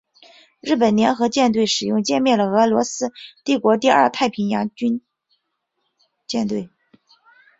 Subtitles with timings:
[0.61, 3.13] 日本联合舰队使用歼灭了俄罗斯
[3.43, 4.67] 帝国第二太平洋
[6.25, 6.71] 舰队。